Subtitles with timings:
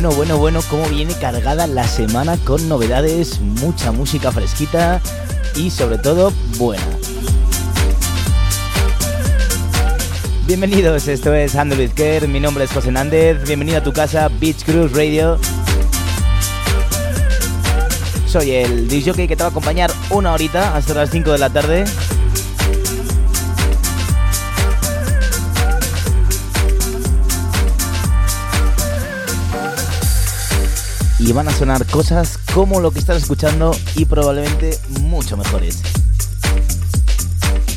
[0.00, 4.98] Bueno, bueno, bueno, cómo viene cargada la semana con novedades, mucha música fresquita
[5.54, 6.82] y sobre todo buena.
[10.46, 14.64] Bienvenidos, esto es Android Care, mi nombre es José Nández, bienvenido a tu casa Beach
[14.64, 15.38] Cruise Radio.
[18.26, 21.50] Soy el DJ que te va a acompañar una horita hasta las 5 de la
[21.50, 21.84] tarde.
[31.20, 35.82] Y van a sonar cosas como lo que estás escuchando y probablemente mucho mejores.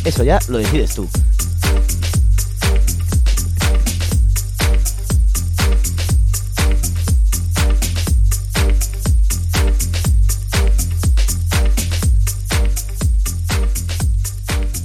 [0.06, 1.10] Eso ya lo decides tú.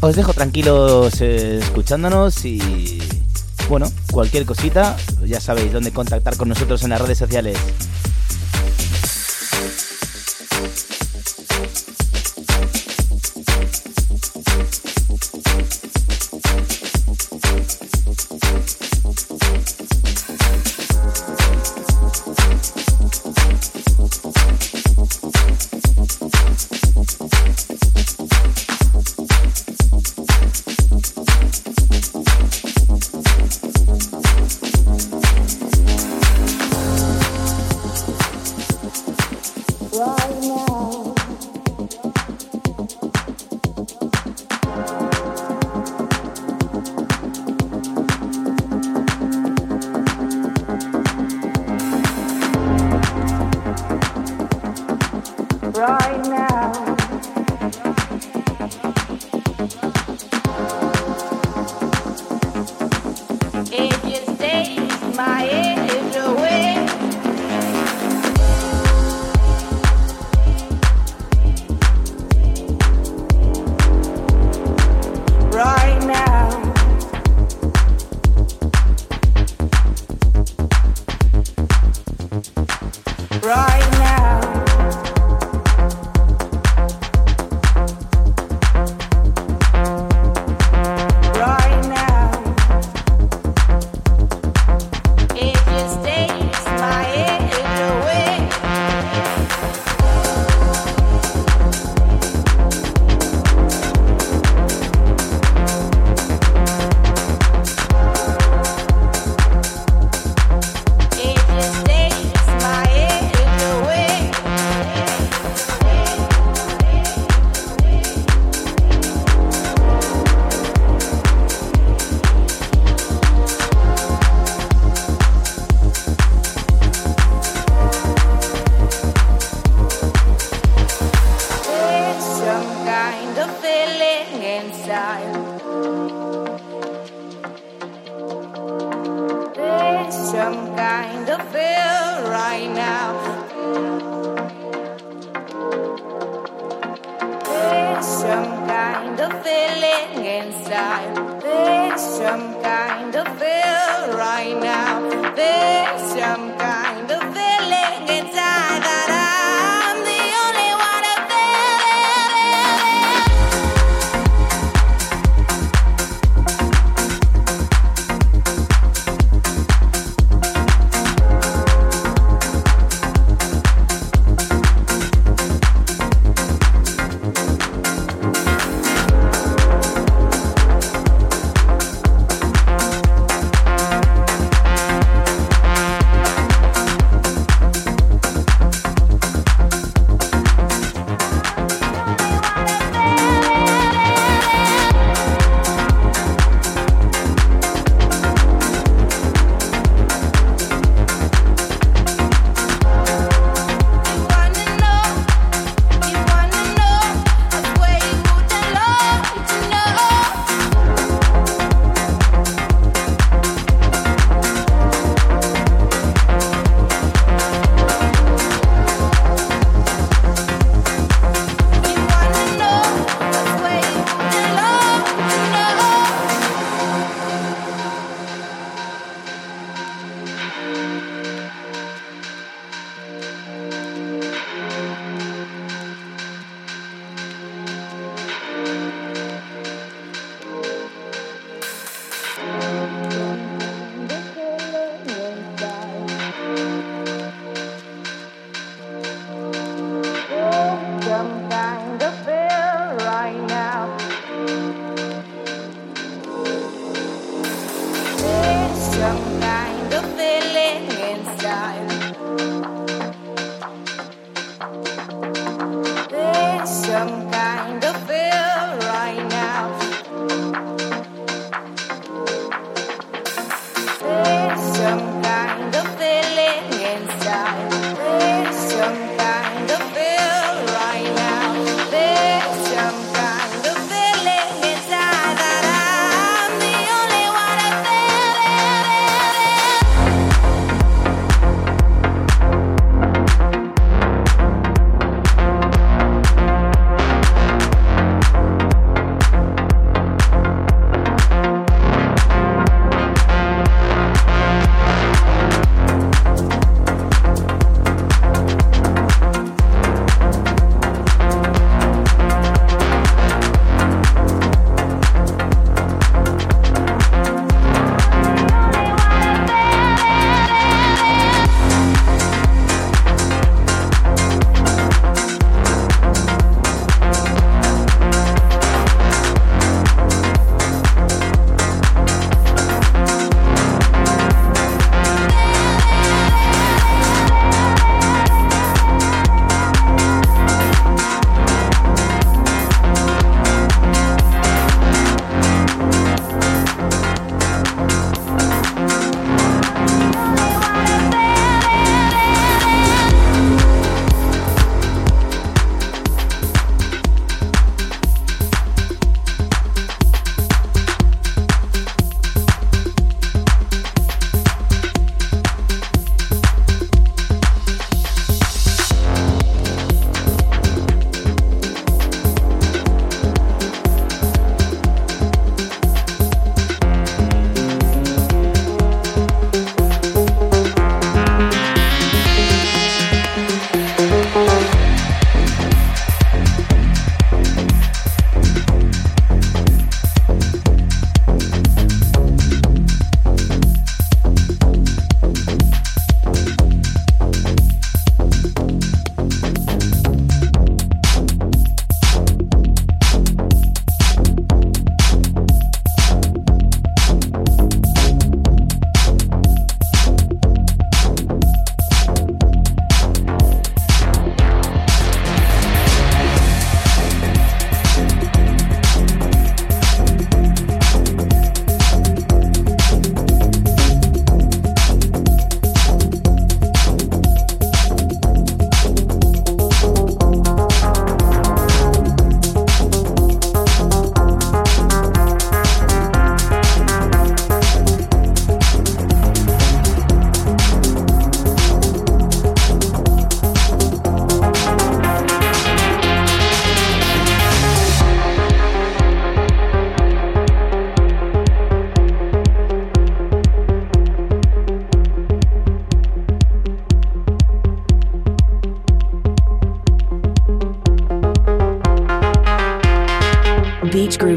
[0.00, 3.00] Os dejo tranquilos eh, escuchándonos y
[3.68, 4.96] bueno, cualquier cosita,
[5.26, 7.58] ya sabéis dónde contactar con nosotros en las redes sociales.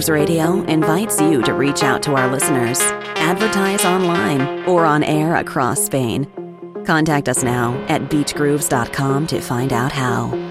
[0.10, 2.80] Radio invites you to reach out to our listeners,
[3.16, 6.28] advertise online, or on air across Spain.
[6.86, 10.51] Contact us now at beachgrooves.com to find out how.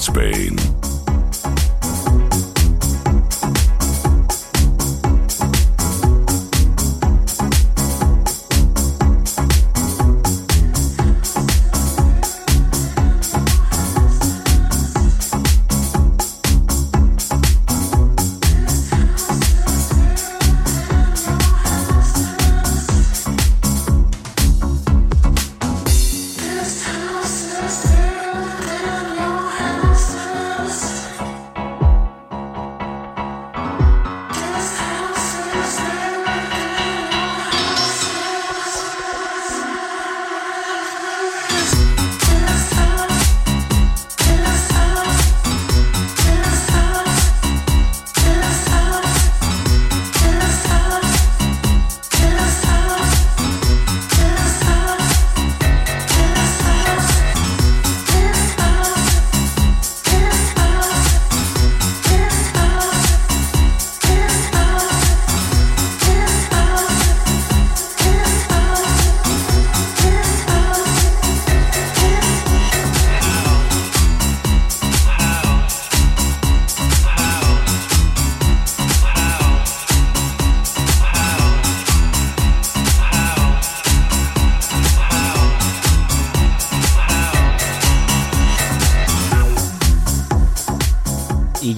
[0.00, 0.39] Space.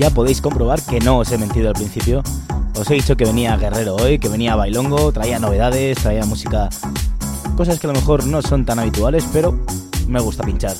[0.02, 2.24] Ya podéis comprobar que no os he mentido al principio.
[2.76, 6.68] Os he dicho que venía guerrero hoy, que venía bailongo, traía novedades, traía música,
[7.56, 9.56] cosas que a lo mejor no son tan habituales, pero
[10.08, 10.74] me gusta pinchar.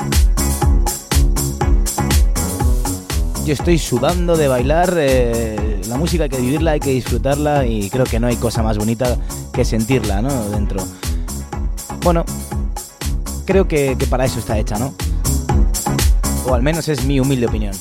[3.47, 7.91] Yo estoy sudando de bailar, eh, la música hay que vivirla, hay que disfrutarla y
[7.91, 9.17] creo que no hay cosa más bonita
[9.53, 10.49] que sentirla ¿no?
[10.51, 10.83] dentro.
[12.03, 12.25] Bueno,
[13.45, 14.93] creo que, para eso está hecha, ¿no?
[16.45, 17.75] O al menos es mi humilde opinión.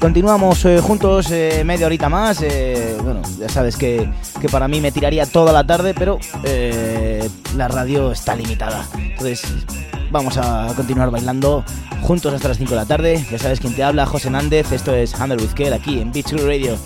[0.00, 2.40] Continuamos eh, juntos eh, media horita más.
[2.42, 4.08] Eh, bueno, ya sabes que,
[4.40, 6.18] que, para mí me tiraría toda la tarde, pero
[7.56, 8.86] la radio está limitada.
[8.96, 9.42] Entonces,
[10.10, 11.64] vamos a continuar bailando
[12.02, 13.26] juntos hasta las 5 de la tarde.
[13.30, 14.70] Ya sabes quién te habla, José Nández.
[14.70, 16.78] Esto es Handle with Care aquí en Beach Radio.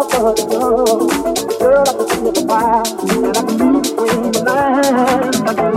[0.00, 0.84] love to go.
[1.58, 2.20] Girl, I can see
[2.96, 5.40] and I can see between the lines.
[5.46, 5.72] I got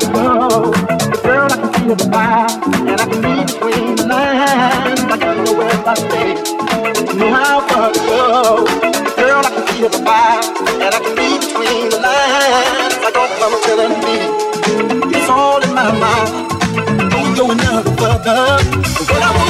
[0.00, 0.34] to go.
[1.22, 2.08] Girl, I can see the
[2.86, 5.00] and I can see between the lines.
[5.06, 5.20] I
[13.14, 14.20] got no.
[15.14, 16.50] It's all in my mind.
[17.40, 19.49] Another I.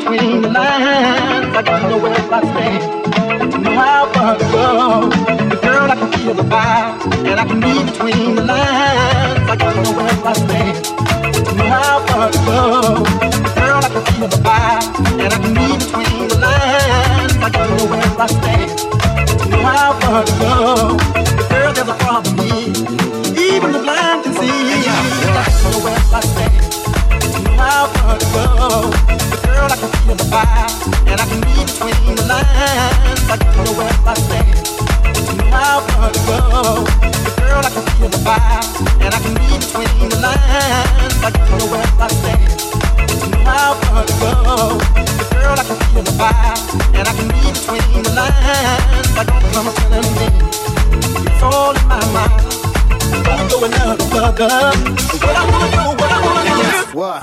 [0.00, 1.54] between the lines.
[1.54, 3.52] Like you know where I stand.
[3.52, 5.10] You know how far to go.
[5.60, 6.98] Girl, I can feel the fire,
[7.28, 9.48] and I can read between the lines.
[9.48, 10.86] Like you know where I stand.
[11.46, 12.60] You know how far to go.
[13.60, 14.80] Girl, I can feel the fire,
[15.20, 17.36] and I can read between the lines.
[17.38, 18.70] Like you know where I stand.
[19.40, 20.54] You know how far to go.
[21.50, 22.72] Girl, there's a problem me.
[23.36, 24.48] Even the blind can see.
[25.36, 26.52] Like you know where I stand.
[27.36, 29.39] You know how far to go.
[29.70, 30.66] I can feel the fire,
[31.06, 33.22] and I can read between the lines.
[33.30, 34.66] Like you know where I stand.
[35.30, 36.82] You know how far to go.
[37.38, 38.66] Girl, I can feel the fire,
[38.98, 41.14] and I can read between the lines.
[41.22, 42.50] Like you know where I stand.
[43.22, 44.74] You know how far to go.
[45.38, 46.58] Girl, I can feel the fire,
[46.98, 49.06] and I can read between the lines.
[49.14, 50.34] Like don't come telling me
[51.30, 52.42] it's all in my mind.
[53.22, 54.50] Don't go another further.
[55.22, 57.22] What I wanna do, what I wanna do what.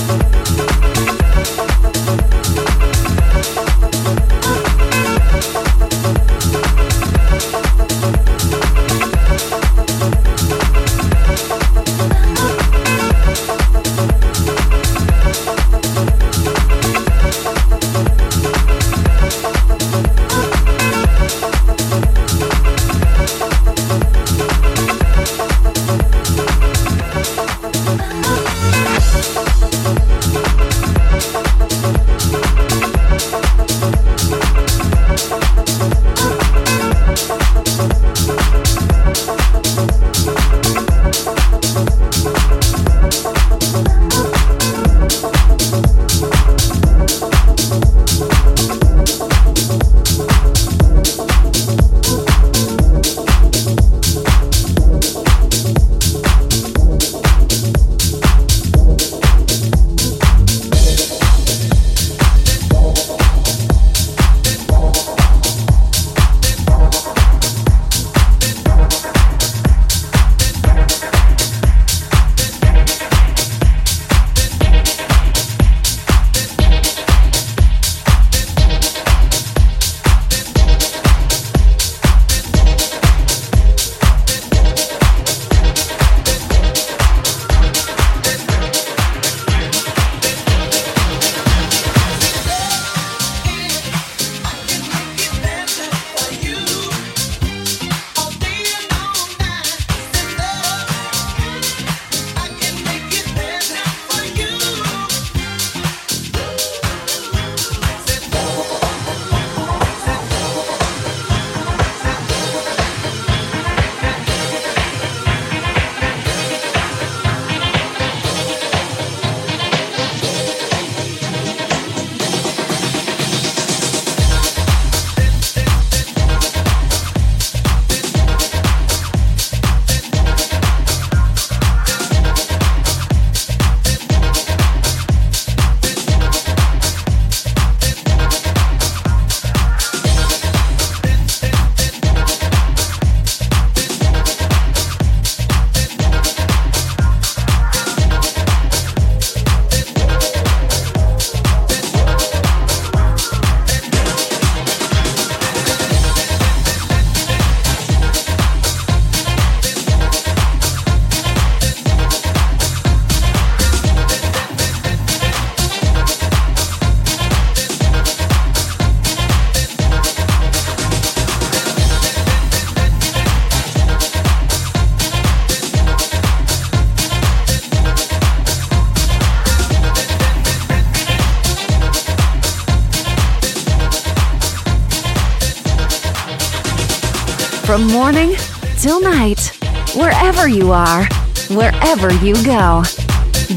[190.51, 191.05] you are,
[191.49, 192.83] wherever you go.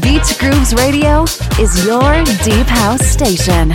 [0.01, 1.23] Beach Grooves Radio
[1.59, 3.69] is your deep house station.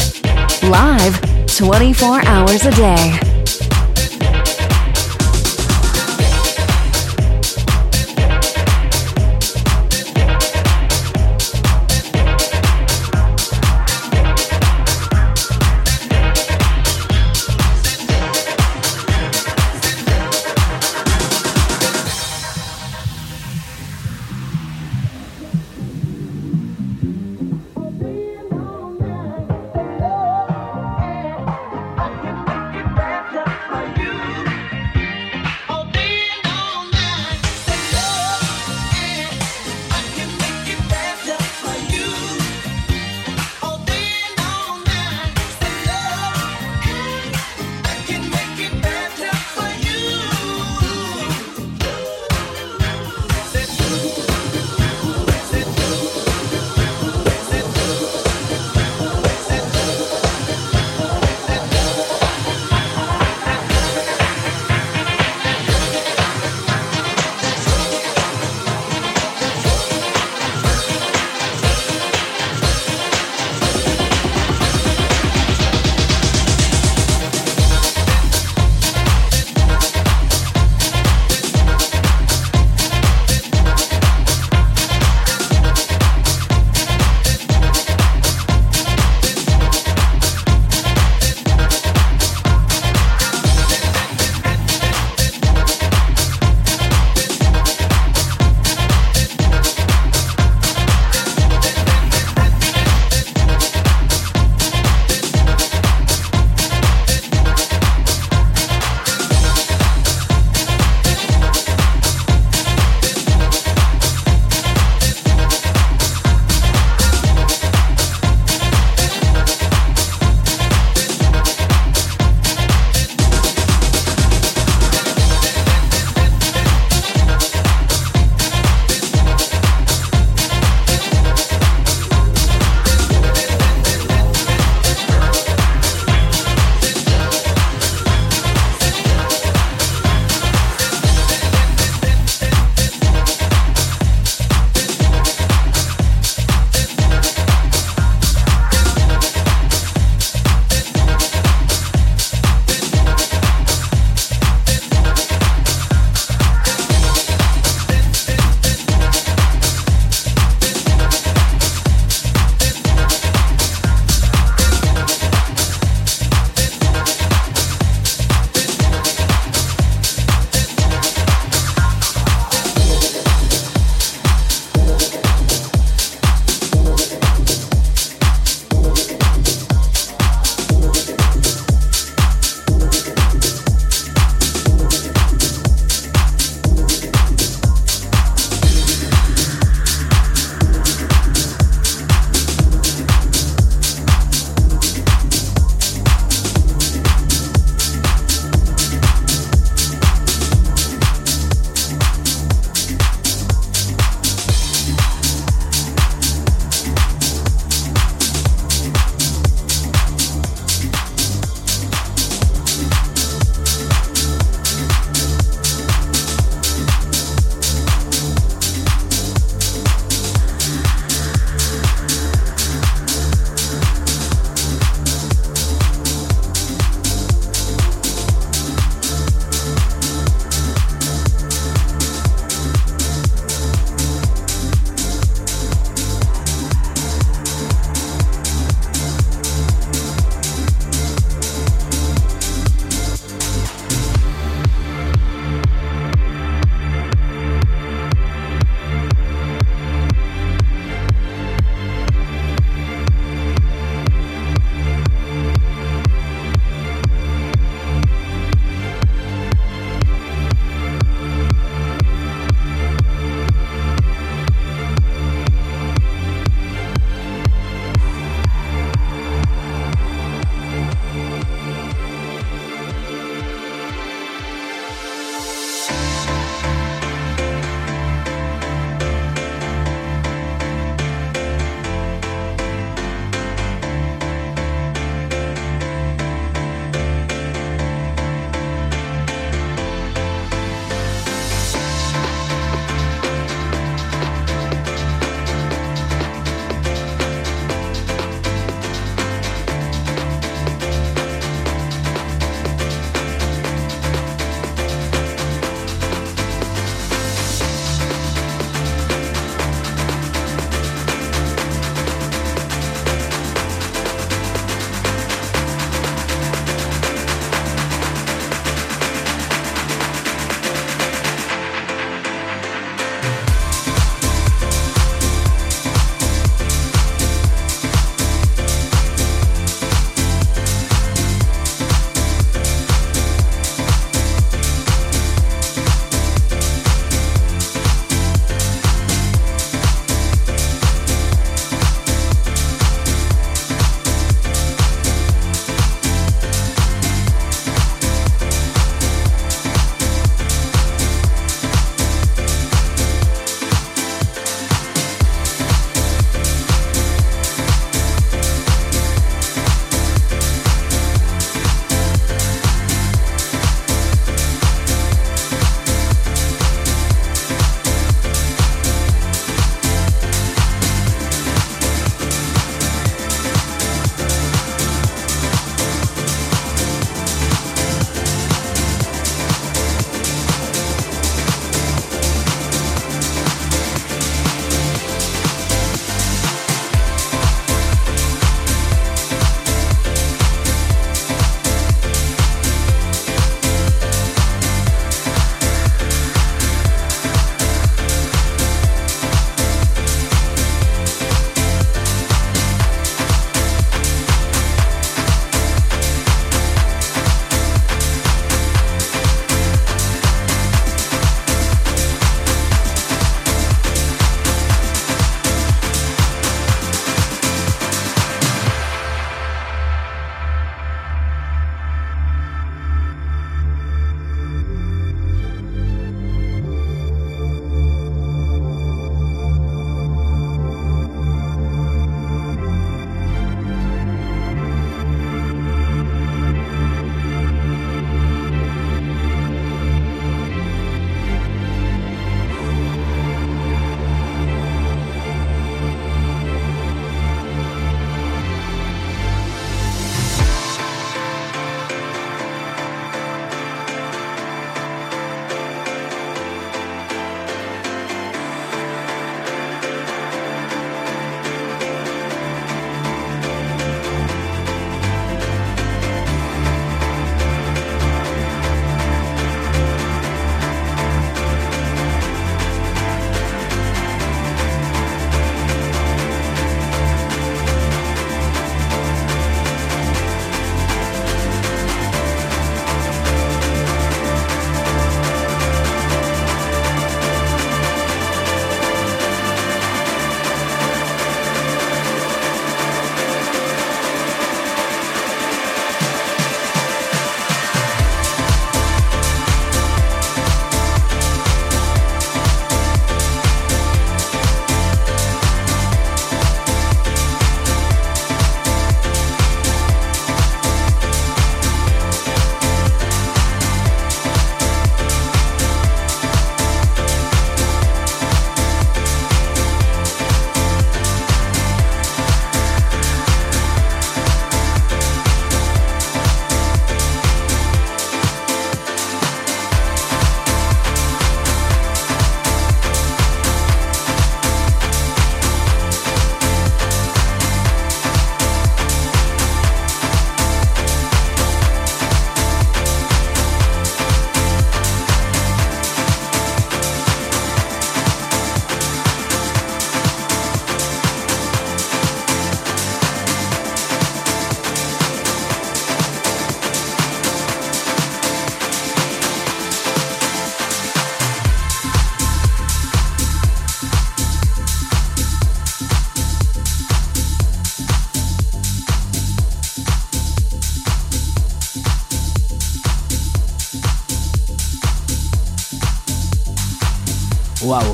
[0.71, 3.30] Live 24 hours a day.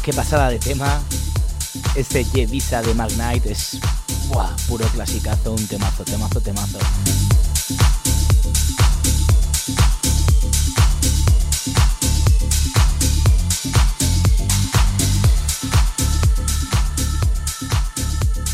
[0.07, 1.03] Qué pasada de tema.
[1.97, 3.77] Este Visa de Magnite es
[4.69, 6.79] puro clasicazo, un temazo, temazo, temazo.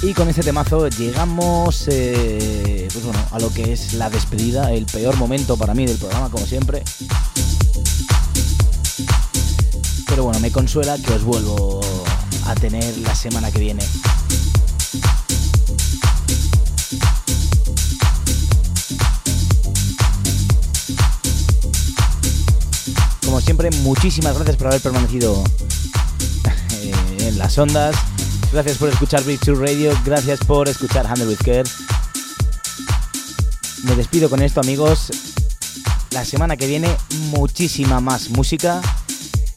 [0.01, 4.87] Y con ese temazo llegamos eh, pues bueno, a lo que es la despedida, el
[4.87, 6.83] peor momento para mí del programa, como siempre.
[10.23, 11.81] Bueno, me consuela que os vuelvo
[12.47, 13.83] a tener la semana que viene.
[23.25, 25.43] Como siempre, muchísimas gracias por haber permanecido
[26.71, 27.97] eh, en las ondas
[28.53, 31.65] Gracias por escuchar Big Radio, gracias por escuchar Handle with Care.
[33.83, 35.11] Me despido con esto, amigos.
[36.11, 36.95] La semana que viene,
[37.31, 38.83] muchísima más música.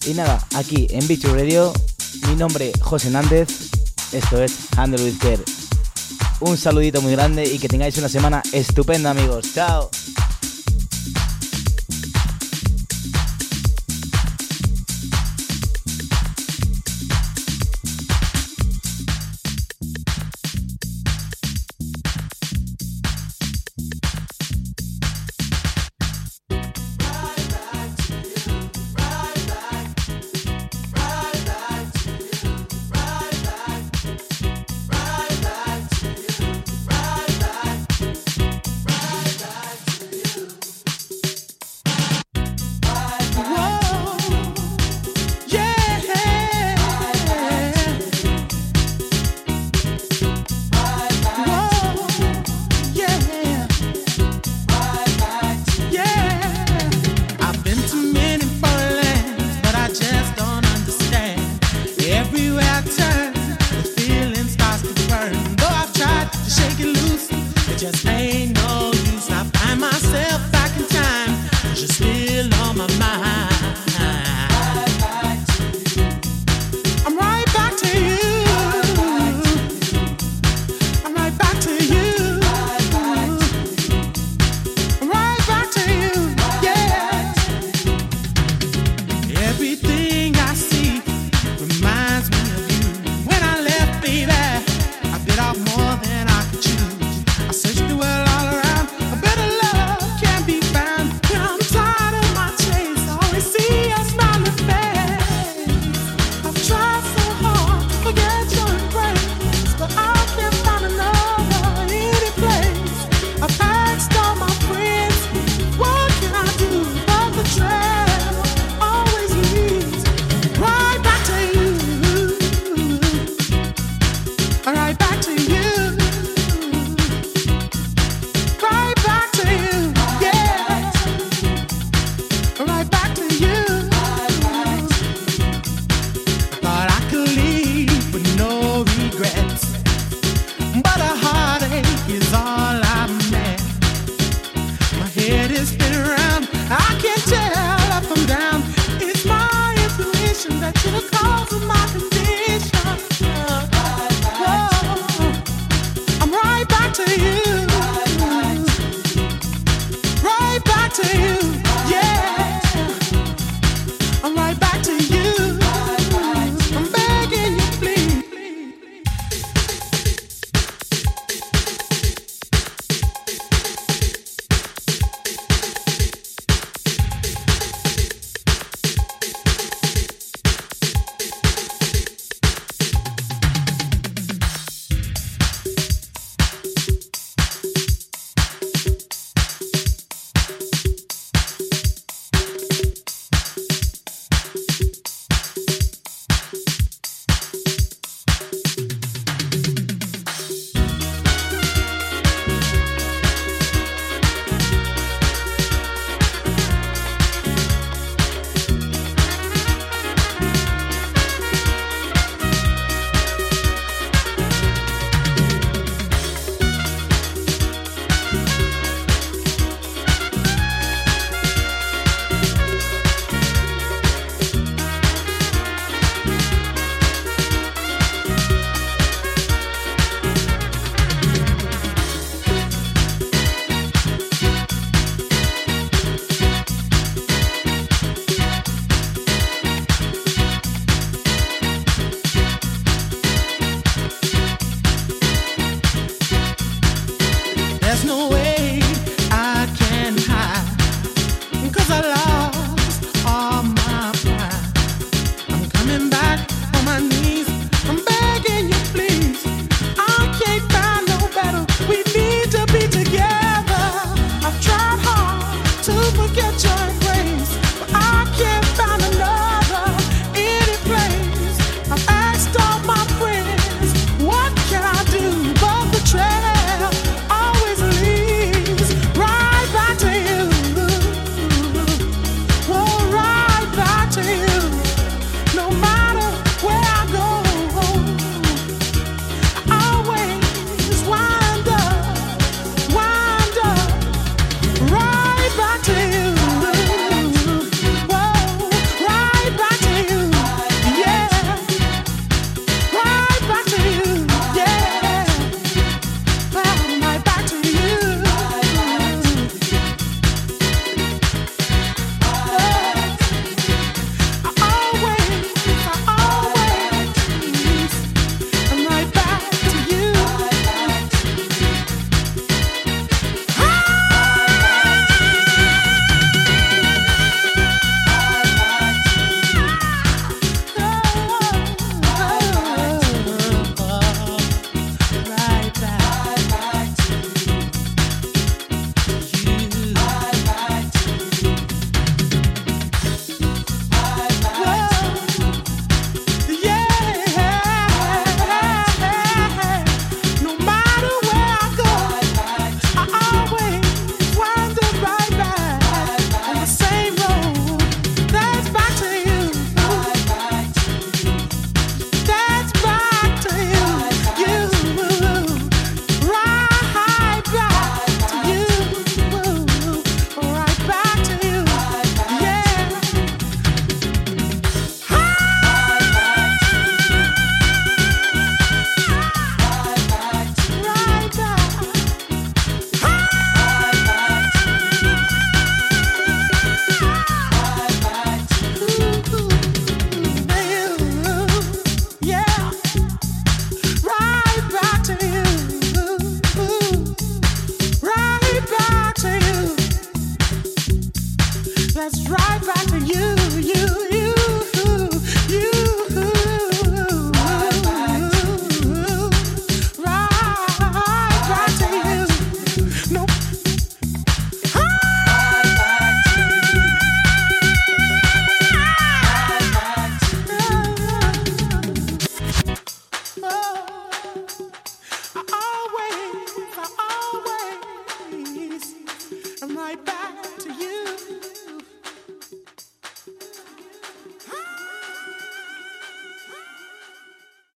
[0.06, 1.74] Y nada, aquí en Big Radio,
[2.28, 3.72] mi nombre José Nández.
[4.12, 5.43] Esto es Handle with Care.
[6.41, 9.47] Un saludito muy grande y que tengáis una semana estupenda, amigos.
[9.56, 9.89] Chao.